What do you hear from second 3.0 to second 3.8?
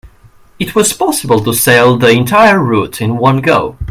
in one go.